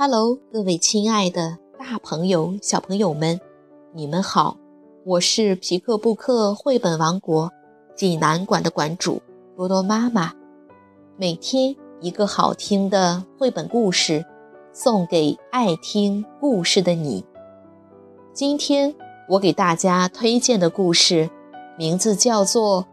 [0.00, 3.40] Hello，各位亲爱的大朋友、小朋友们，
[3.92, 4.56] 你们好！
[5.04, 7.50] 我是皮克布克绘本王国
[7.96, 9.20] 济南馆的馆主
[9.56, 10.32] 多多妈妈。
[11.16, 14.24] 每天一个好听的绘本故事，
[14.72, 17.24] 送给爱听故事的你。
[18.32, 18.94] 今天
[19.28, 21.28] 我给大家推荐的故事，
[21.76, 22.82] 名字叫做《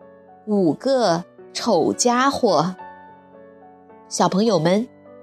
[0.47, 2.75] 五个丑家伙》。
[4.09, 4.87] 小朋友们。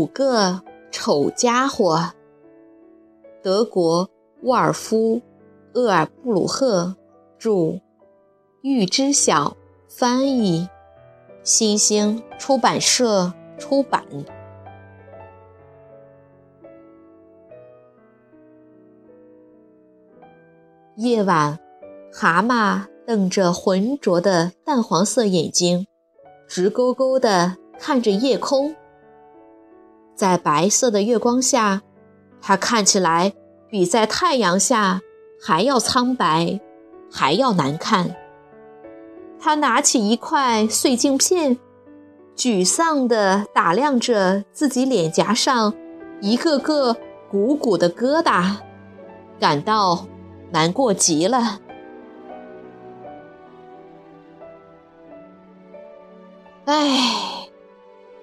[0.00, 2.12] 五个丑家伙。
[3.42, 4.08] 德国
[4.40, 5.16] 沃尔夫·
[5.74, 6.96] 厄尔布鲁赫
[7.38, 7.80] 著，
[8.62, 9.58] 玉知晓
[9.90, 10.70] 翻译，
[11.42, 14.02] 新兴出版社出版。
[20.96, 21.58] 夜晚，
[22.10, 25.86] 蛤蟆瞪着浑浊的淡黄色眼睛，
[26.48, 28.74] 直勾勾地看着夜空。
[30.20, 31.80] 在白色的月光下，
[32.42, 33.32] 它看起来
[33.70, 35.00] 比在太阳下
[35.40, 36.60] 还要苍白，
[37.10, 38.14] 还要难看。
[39.40, 41.58] 他拿起一块碎镜片，
[42.36, 45.72] 沮丧地打量着自己脸颊上
[46.20, 46.94] 一个个
[47.30, 48.56] 鼓鼓的疙瘩，
[49.38, 50.06] 感到
[50.50, 51.60] 难过极了。
[56.66, 57.39] 唉。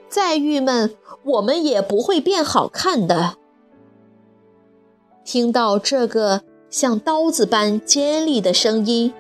[0.10, 3.36] 再郁闷，我们也不会变好看的。
[5.26, 9.14] 听到这个像刀子般尖利的声音，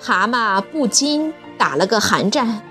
[0.00, 2.62] 蛤蟆不禁打了个寒战。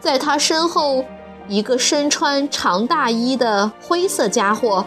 [0.00, 1.04] 在他身后，
[1.48, 4.84] 一个身穿长大衣的灰色家伙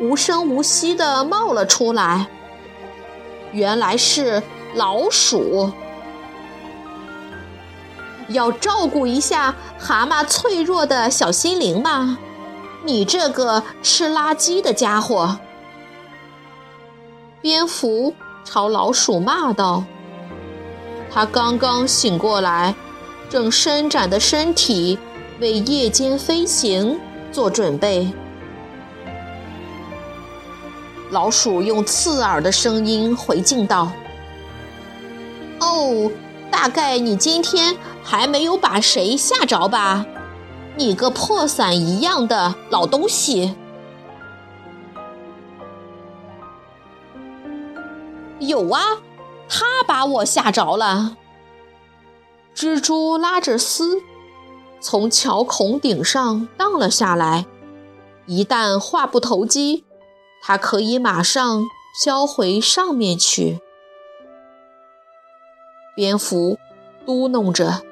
[0.00, 2.28] 无声无息地冒了出来。
[3.52, 4.40] 原来是
[4.76, 5.70] 老鼠。
[8.28, 12.18] 要照顾一下蛤蟆脆弱的小心灵吗？
[12.84, 15.38] 你这个吃垃圾的家伙！
[17.40, 18.14] 蝙蝠
[18.44, 19.82] 朝老鼠骂道
[21.10, 22.74] ：“他刚刚醒过来，
[23.30, 24.98] 正伸展的身体
[25.40, 27.00] 为夜间飞行
[27.32, 28.12] 做准备。”
[31.10, 33.90] 老鼠用刺耳的声音回敬道
[35.58, 36.10] ：“哦。”
[36.50, 37.74] 大概你今天
[38.10, 40.04] 还没有把谁吓着吧？
[40.76, 43.54] 你个破伞一样的老东西！
[48.40, 48.98] 有啊，
[49.48, 51.16] 他把我吓着了。
[52.52, 54.02] 蜘蛛拉着丝
[54.80, 57.46] 从桥孔顶上荡了下来。
[58.26, 59.84] 一旦话不投机，
[60.42, 61.64] 它可以马上
[62.02, 63.60] 飘回上面去。
[65.94, 66.58] 蝙蝠
[67.06, 67.82] 嘟哝着：“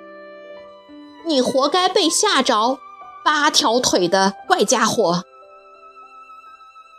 [1.28, 2.78] 你活该被吓着，
[3.22, 5.24] 八条腿的怪家伙！”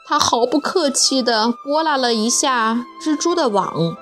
[0.06, 3.98] 他毫不客气地拨拉了一下蜘蛛的网，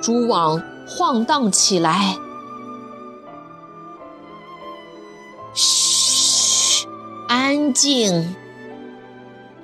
[0.00, 2.18] 蛛网晃荡起来。
[5.54, 6.86] 嘘，
[7.28, 8.34] 安静！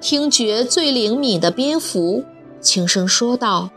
[0.00, 2.24] 听觉最灵敏的蝙蝠
[2.60, 3.70] 轻声说道：“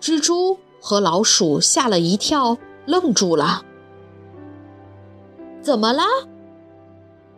[0.00, 2.56] 蜘蛛。”和老鼠吓了一跳，
[2.86, 3.64] 愣住了。
[5.62, 6.04] 怎么啦？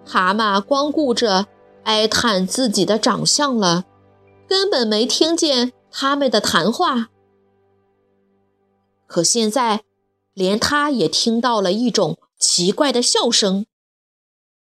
[0.05, 1.47] 蛤蟆光顾着
[1.84, 3.84] 哀叹自己的长相了，
[4.49, 7.09] 根本没听见他们的谈话。
[9.07, 9.83] 可现在，
[10.34, 13.66] 连他也听到了一种奇怪的笑声。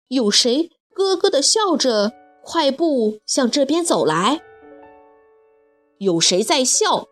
[0.08, 2.14] 有谁咯咯的笑着，
[2.44, 4.42] 快步向这边走来？
[6.00, 7.08] 有谁在笑？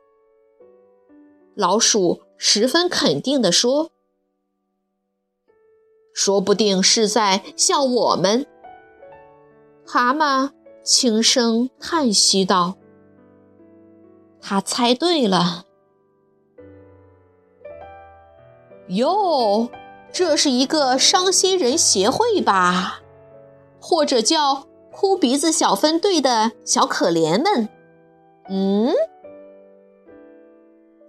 [1.56, 3.92] 老鼠十分肯定地说
[6.18, 8.48] ：“说不定是在笑我们。”
[9.86, 10.50] 蛤蟆
[10.84, 12.76] 轻声叹息道
[14.42, 15.66] ：“他猜对了。”
[18.90, 19.70] 哟，
[20.12, 23.02] 这是一个伤心人协会吧？
[23.80, 27.70] 或者叫哭鼻子小分队的小可怜们？
[28.50, 28.94] 嗯？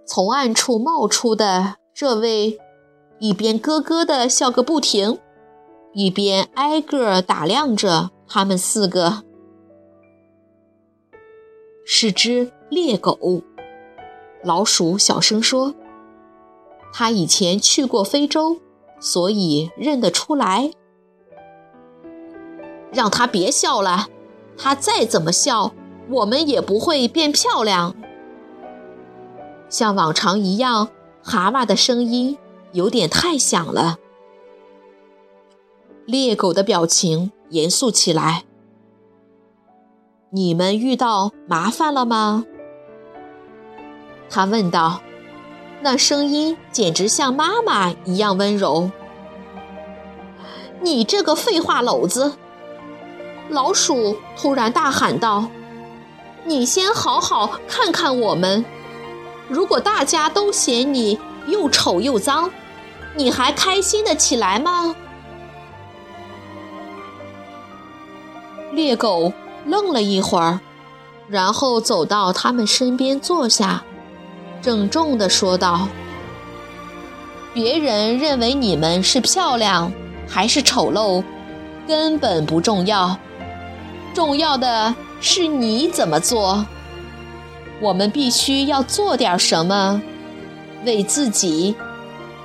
[0.05, 2.59] 从暗处冒出的这位，
[3.19, 5.19] 一边咯咯地笑个不停，
[5.93, 9.23] 一边挨个打量着他们四个。
[11.85, 13.41] 是只猎狗。
[14.43, 15.73] 老鼠小声说
[16.93, 18.59] ：“他以前去过非洲，
[19.01, 20.71] 所以认得出来。”
[22.93, 24.07] 让他别笑了，
[24.57, 25.73] 他再怎么笑，
[26.09, 27.93] 我们也不会变漂亮。
[29.67, 30.89] 像往常一样，
[31.21, 32.37] 蛤蟆的声音
[32.71, 33.97] 有点太响了。
[36.05, 38.45] 猎狗的表情严肃起来。
[40.31, 42.45] 你们遇到麻烦了吗？
[44.29, 45.01] 他问道。
[45.81, 48.91] 那声音简直像妈妈一样温柔。
[50.81, 52.33] 你这个废话篓子！
[53.47, 55.49] 老鼠突然大喊道
[56.43, 58.65] ：“你先好好看看我们。
[59.47, 61.17] 如果大家都嫌你
[61.49, 62.49] 又丑又脏，
[63.15, 64.95] 你还开心的起来吗？”
[68.73, 69.33] 猎狗
[69.65, 70.59] 愣了一会儿，
[71.27, 73.83] 然后走到他们身边坐下，
[74.61, 75.87] 郑重地说道
[77.53, 79.91] ：“别人认为你们是漂亮
[80.27, 81.23] 还是丑陋，
[81.87, 83.17] 根本不重要，
[84.13, 86.65] 重要的是你怎么做。
[87.81, 90.01] 我们必须要做点什么，
[90.85, 91.75] 为自己，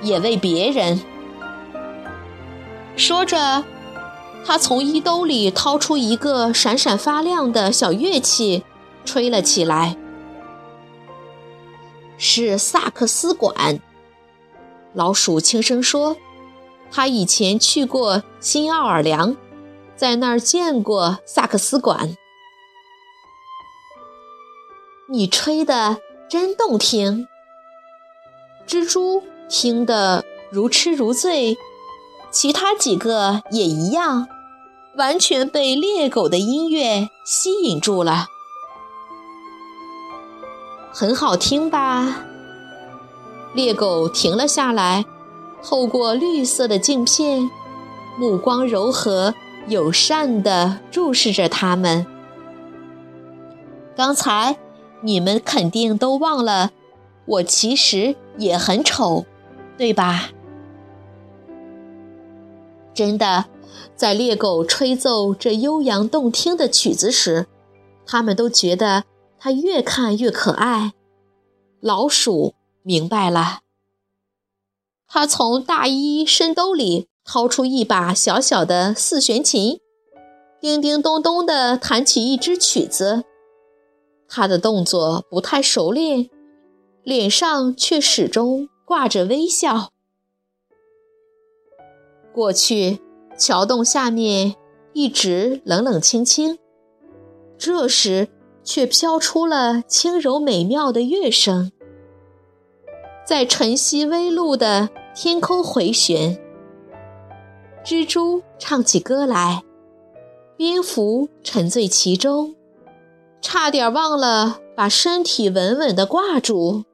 [0.01, 0.99] 也为别人。”
[2.97, 3.63] 说着。
[4.47, 8.63] 他从衣兜里掏出一个闪闪发亮的小乐器，
[9.03, 9.97] 吹了起来。
[12.19, 13.79] 是萨克斯管。
[14.93, 16.15] 老鼠轻声说
[16.93, 19.35] ：“他以前去过新奥尔良，
[19.95, 22.15] 在那儿见过萨克斯管。
[25.09, 25.97] 你吹的
[26.29, 27.27] 真动听。”
[28.67, 31.57] 蜘蛛听得如痴如醉，
[32.31, 34.27] 其他几个也一样。
[34.97, 38.27] 完全被猎狗的音乐吸引住了，
[40.93, 42.23] 很好听吧？
[43.53, 45.05] 猎狗停了下来，
[45.61, 47.49] 透过绿色的镜片，
[48.17, 49.35] 目光柔和、
[49.67, 52.07] 友善地注视着他们。
[53.97, 54.57] 刚才
[55.01, 56.71] 你们肯定都忘了，
[57.25, 59.25] 我其实也很丑，
[59.77, 60.29] 对吧？
[62.93, 63.45] 真的。
[63.95, 67.47] 在猎狗吹奏这悠扬动听的曲子时，
[68.05, 69.03] 他们都觉得
[69.37, 70.93] 它越看越可爱。
[71.81, 73.59] 老鼠明白了，
[75.07, 79.79] 他从大衣深兜里掏出一把小小的四弦琴，
[80.59, 83.23] 叮叮咚咚地弹起一支曲子。
[84.27, 86.29] 他的动作不太熟练，
[87.05, 89.91] 脸上却始终挂着微笑。
[92.33, 92.99] 过去。
[93.37, 94.55] 桥洞下面
[94.93, 96.57] 一直冷冷清清，
[97.57, 98.29] 这时
[98.63, 101.73] 却飘出了轻柔美妙的乐声，
[103.27, 106.41] 在晨曦微露的天空回旋。
[107.83, 109.65] 蜘蛛唱起歌来，
[110.55, 112.55] 蝙蝠沉醉其中，
[113.41, 116.85] 差点忘了把身体稳稳地挂住。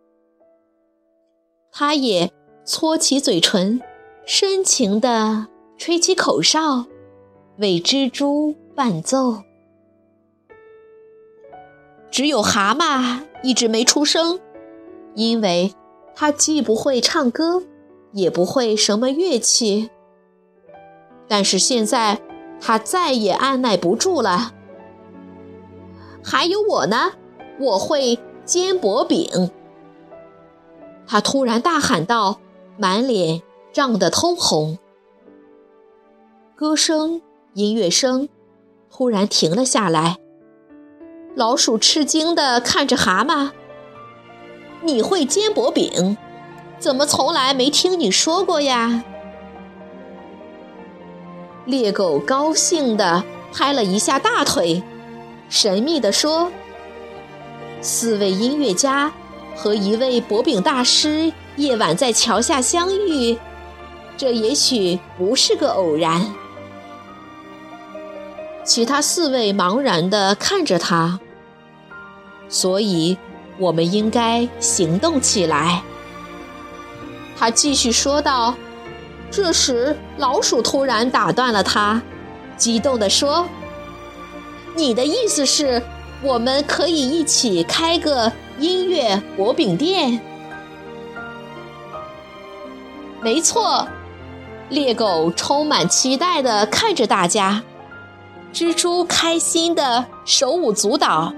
[1.72, 2.32] 他也
[2.66, 3.82] 搓起嘴唇，
[4.26, 5.48] 深情地。
[5.78, 6.86] 吹起口哨，
[7.58, 9.42] 为蜘蛛伴奏。
[12.12, 14.40] 只有蛤蟆一直没出声，
[15.16, 15.74] 因为
[16.14, 17.64] 它既不会唱歌，
[18.12, 19.90] 也不会什么乐器。
[21.28, 22.22] 但是现在，
[22.60, 24.54] 它再也按耐不住了。
[26.24, 27.14] 还有我呢，
[27.60, 29.50] 我会煎薄饼。
[31.12, 32.40] 他突然大喊道，
[32.78, 33.42] 满脸
[33.74, 34.80] 涨得通红。
[36.56, 37.22] 歌声、
[37.54, 38.30] 音乐声
[38.90, 40.20] 突然停了下来。
[41.36, 43.52] 老鼠吃惊地看着蛤蟆
[44.84, 46.16] ：“你会煎薄饼？
[46.80, 49.04] 怎么从来没听你说过呀？”
[51.68, 54.82] 猎狗高兴地拍了一下大腿，
[55.50, 56.50] 神秘地说
[57.84, 59.12] ：“四位音乐家
[59.56, 63.38] 和一位薄饼大师夜晚在桥下相遇，
[64.18, 66.34] 这也许不是个偶然。”
[68.64, 71.20] 其他四位茫然地看着他，
[72.48, 73.18] 所以
[73.58, 75.82] 我们应该行动起来。
[77.38, 78.56] 他继续说道。
[79.34, 82.02] 这时，老鼠突然打断了他，
[82.58, 83.48] 激动地说
[84.76, 85.82] ：“你的意思是，
[86.22, 88.30] 我们可以一起开个
[88.62, 90.22] 音乐薄饼店？”
[93.22, 93.86] 没错，
[94.70, 97.64] 猎狗充满期待地看着大家。
[98.54, 101.34] 蜘蛛开心的手舞足蹈，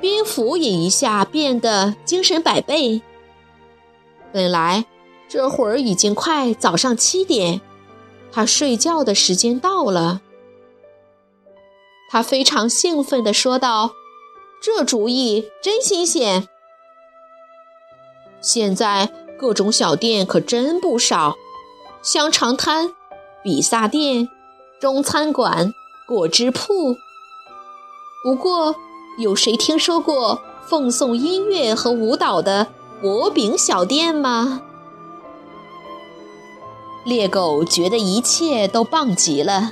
[0.00, 3.00] 蝙蝠也一下变得精神百倍。
[4.32, 4.84] 本来
[5.28, 7.60] 这会儿已经快早上七点，
[8.30, 10.20] 他睡觉的时间到了。
[12.10, 13.92] 他非常兴奋地说道
[14.66, 16.48] ：“这主意真新鲜！
[18.40, 21.36] 现在各种小店可真不少，
[22.02, 22.92] 香肠摊、
[23.44, 24.28] 比萨店、
[24.80, 25.72] 中餐馆、
[26.08, 26.96] 果汁铺。
[28.24, 28.74] 不过，
[29.18, 32.66] 有谁听说过奉送音乐和舞蹈的
[33.00, 34.62] 薄饼小店吗？”
[37.06, 39.70] 猎狗觉得一切都棒极了。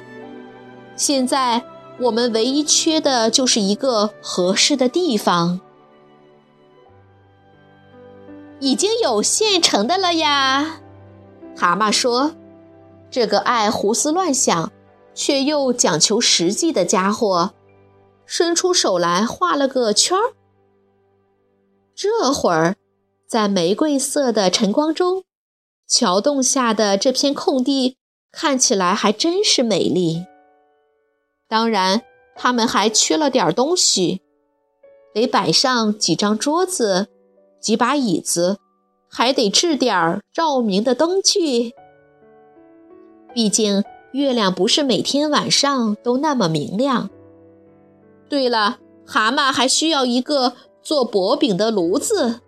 [0.95, 1.65] 现在。
[2.01, 5.61] 我们唯一缺的就是一个合适的地方。
[8.61, 10.81] 已经有现成的了呀，
[11.57, 12.35] 蛤蟆说
[13.11, 14.73] ：“这个爱胡思乱想
[15.15, 17.53] 却又讲求实际的家伙，
[18.27, 20.35] 伸出手来画了个圈儿。
[21.95, 22.75] 这会儿，
[23.29, 25.25] 在玫瑰色的晨光中，
[25.87, 27.97] 桥洞下的这片空地
[28.33, 30.25] 看起来还真是美丽。”
[31.55, 32.03] 当然，
[32.35, 34.23] 他们还缺了点东西，
[35.15, 37.07] 得摆上几张桌子、
[37.61, 38.59] 几把椅子，
[39.09, 41.73] 还得置点照明的灯具。
[43.33, 47.09] 毕竟月亮不是每天晚上都那么明亮。
[48.29, 52.41] 对了，蛤蟆还需要一个做薄饼的炉子。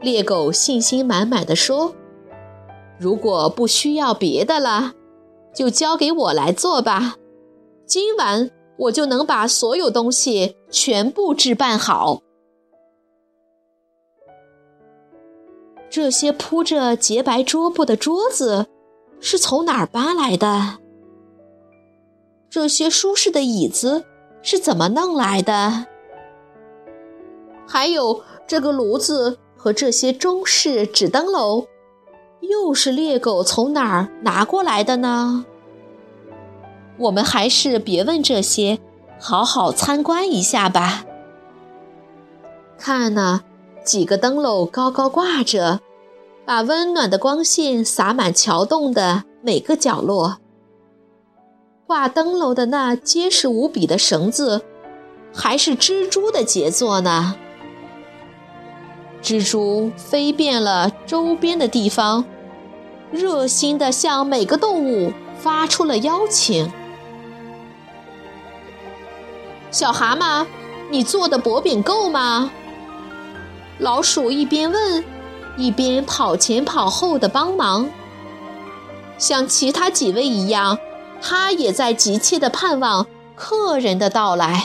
[0.00, 1.96] 猎狗信心满满的说
[3.00, 4.92] ：“如果不需要别的了。”
[5.54, 7.16] 就交给我来做吧，
[7.86, 12.20] 今晚我就能把所有东西全部置办好。
[15.88, 18.66] 这些铺着洁白桌布的桌子
[19.20, 20.78] 是从哪儿搬来的？
[22.50, 24.04] 这些舒适的椅子
[24.42, 25.86] 是怎么弄来的？
[27.66, 31.66] 还有这个炉子和这些中式纸灯笼。
[32.48, 35.44] 又是猎狗从哪儿拿过来的呢？
[36.96, 38.78] 我们还是别问这些，
[39.18, 41.04] 好好参观一下吧。
[42.78, 43.40] 看呐，
[43.84, 45.80] 几个灯笼高高挂着，
[46.44, 50.38] 把温暖的光线洒满桥洞的每个角落。
[51.86, 54.62] 挂灯笼的那结实无比的绳子，
[55.34, 57.36] 还是蜘蛛的杰作呢。
[59.22, 62.24] 蜘蛛飞遍了周边的地方。
[63.14, 66.72] 热心地向每个动物发出了邀请。
[69.70, 70.44] 小蛤蟆，
[70.90, 72.50] 你做的薄饼够吗？
[73.78, 75.04] 老鼠一边问，
[75.56, 77.88] 一边跑前跑后的帮忙。
[79.16, 80.76] 像其他几位一样，
[81.22, 83.06] 他也在急切地盼望
[83.36, 84.64] 客人的到来。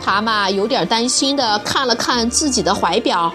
[0.00, 3.30] 蛤蟆有点担心地看了看自己的怀表。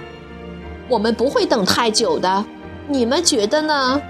[0.89, 2.45] 我们不会等太久的，
[2.87, 4.01] 你们觉得呢？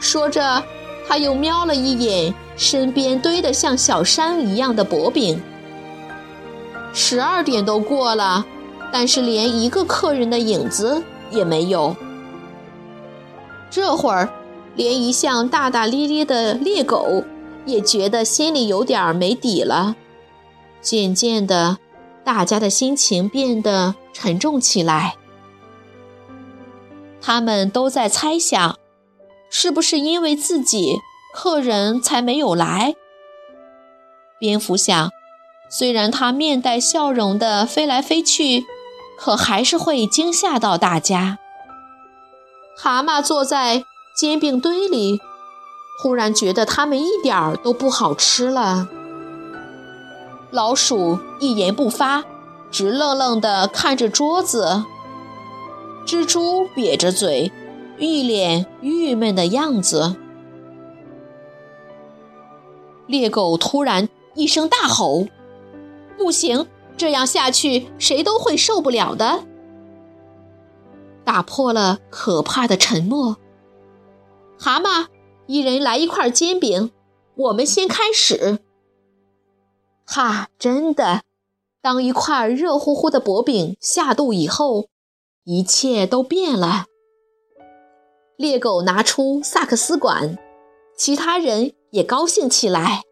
[0.00, 0.62] 说着，
[1.08, 5.40] 他又瞄了一眼身边堆得像小山一样的薄饼。
[6.92, 8.44] 十二点都过了，
[8.92, 11.94] 但是连一个客人的影子也没有。
[13.70, 14.28] 这会儿，
[14.74, 17.22] 连一向大大咧咧的猎狗
[17.64, 19.94] 也觉得心里有点没底了。
[20.80, 21.78] 渐渐的，
[22.24, 25.14] 大家的心情变得沉重起来。
[27.22, 28.76] 他们都在猜想，
[29.50, 31.00] 是不是因为自己
[31.34, 32.94] 客人才没有来？
[34.38, 35.10] 蝙蝠想，
[35.70, 38.64] 虽然他面带笑容的飞来飞去，
[39.18, 41.38] 可还是会惊吓到大家。
[42.76, 43.84] 蛤蟆坐在
[44.16, 45.20] 煎饼堆里，
[46.02, 48.88] 突然觉得它们一点儿都不好吃了。
[50.50, 52.24] 老鼠一言不发，
[52.70, 54.84] 直愣愣地看着桌子。
[56.06, 57.52] 蜘蛛瘪着嘴，
[57.98, 60.16] 一脸郁闷的样子。
[63.06, 65.26] 猎狗突然一声大吼
[66.16, 66.66] ：“不行，
[66.96, 69.44] 这样下去谁都会受不了的！”
[71.24, 73.36] 打破了可怕的沉默。
[74.58, 75.06] 蛤蟆，
[75.46, 76.90] 一人来一块煎饼，
[77.36, 78.58] 我们先开始。
[80.04, 81.22] 哈，真的，
[81.80, 84.86] 当一块热乎乎的薄饼下肚以后。
[85.44, 86.84] 一切都变了。
[88.36, 90.38] 猎狗拿出萨克斯管，
[90.96, 93.02] 其他人也高兴起来。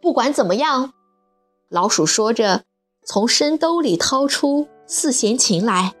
[0.00, 0.92] 不管怎么样，
[1.68, 2.64] 老鼠说着，
[3.04, 5.94] 从身兜里掏出四弦琴来。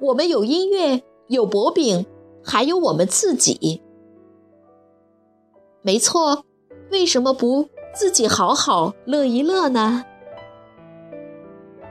[0.00, 2.06] 我们有音乐，有薄饼，
[2.44, 3.82] 还有我们自己。
[5.82, 6.44] 没错，
[6.90, 10.04] 为什么不自己好好乐一乐呢？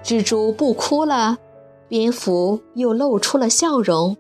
[0.06, 1.40] 蜘蛛不哭了，
[1.88, 4.16] 蝙蝠又露出了笑容，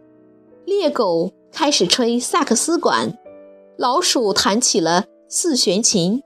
[0.66, 3.16] 猎狗开始吹萨克斯管，
[3.78, 6.24] 老鼠弹起了四弦琴，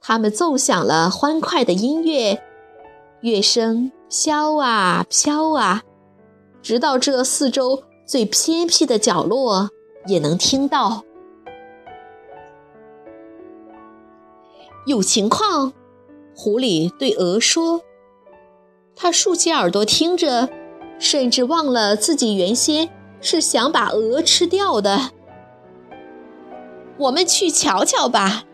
[0.00, 2.42] 它们奏响了欢快的音乐，
[3.20, 5.82] 乐声飘啊飘啊，
[6.62, 9.68] 直到这四周最偏僻的角落
[10.06, 11.04] 也能听到。
[14.86, 15.74] 有情况，
[16.34, 17.82] 狐狸对鹅说
[18.96, 20.48] ：“他竖起耳朵听着，
[20.98, 22.88] 甚至忘了自己原先
[23.20, 25.10] 是想把鹅吃掉的。”
[26.98, 28.44] 我们去瞧瞧吧。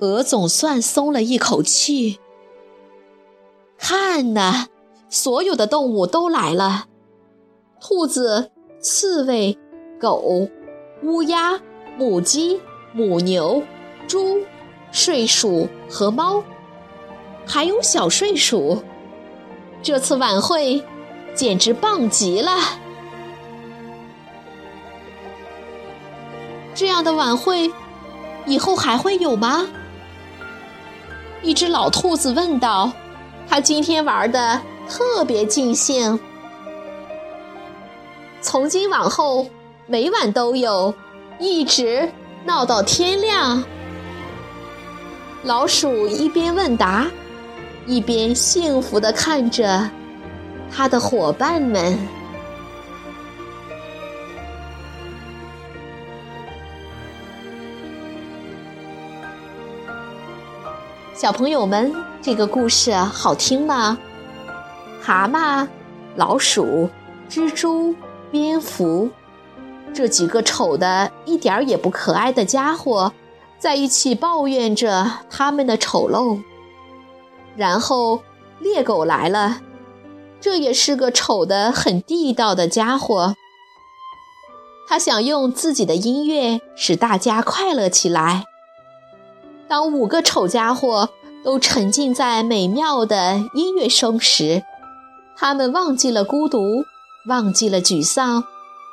[0.00, 2.18] 鹅总算松了一口气。
[3.78, 4.66] 看呐，
[5.08, 6.86] 所有的动物都来了：
[7.80, 9.56] 兔子、刺猬、
[10.00, 10.48] 狗、
[11.02, 11.60] 乌鸦、
[11.96, 12.60] 母鸡、
[12.92, 13.62] 母牛、
[14.08, 14.40] 猪。
[14.90, 16.44] 睡鼠和猫，
[17.44, 18.80] 还有小睡鼠。
[19.84, 20.82] 这次晚会
[21.34, 22.52] 简直棒极了！
[26.74, 27.70] 这样的晚会
[28.46, 29.68] 以后还会有吗？
[31.42, 32.90] 一只老兔子问道。
[33.46, 36.18] 他今天玩的特别尽兴。
[38.40, 39.48] 从今往后，
[39.86, 40.94] 每晚都有，
[41.38, 42.10] 一直
[42.46, 43.62] 闹到天亮。
[45.42, 47.06] 老鼠一边问答，
[47.86, 49.90] 一边幸福地看着
[50.70, 51.98] 它的伙伴们。
[61.14, 63.96] 小朋友们，这个故事好听吗？
[65.00, 65.66] 蛤蟆、
[66.16, 66.88] 老鼠、
[67.30, 67.94] 蜘蛛、
[68.30, 69.10] 蝙蝠，
[69.92, 73.12] 这几个丑的一点儿也不可爱的家伙。
[73.58, 76.38] 在一起抱怨着他们的丑陋，
[77.56, 78.22] 然后
[78.60, 79.60] 猎狗来了，
[80.40, 83.34] 这也是个丑的很地道的家伙。
[84.86, 88.44] 他想用自己的音乐使大家快乐起来。
[89.66, 91.08] 当五个丑家伙
[91.42, 94.62] 都沉浸在美妙的音乐声时，
[95.36, 96.84] 他们忘记了孤独，
[97.28, 98.44] 忘记了沮丧，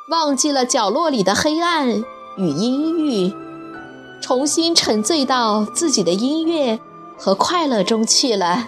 [0.10, 2.04] 忘记了角落里的黑暗
[2.38, 3.34] 与阴郁。
[4.22, 6.80] 重新沉醉到自己的音乐
[7.22, 8.68] 和快乐中去了。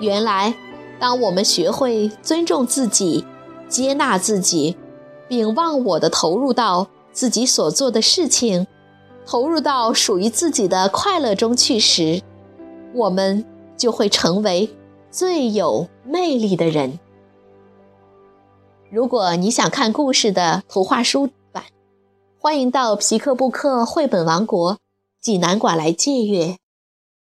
[0.00, 0.54] 原来，
[0.98, 3.26] 当我们学会尊重自己、
[3.68, 4.74] 接纳自己，
[5.28, 8.66] 并忘我的投入到自己所做的事情，
[9.26, 12.22] 投入到属于自己的快乐中去时，
[12.94, 13.44] 我们
[13.76, 14.74] 就会成为
[15.10, 16.98] 最有魅力的人。
[18.90, 21.64] 如果你想看故事的图画书版。
[22.38, 24.78] 欢迎到皮克布克绘本王国
[25.20, 26.56] 济南馆来借阅，